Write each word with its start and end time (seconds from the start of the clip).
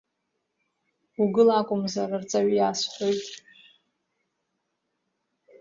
Угыл 1.21 1.49
акәымзар, 1.59 2.09
арҵаҩы 2.15 2.53
иасҳәоит… 2.57 3.23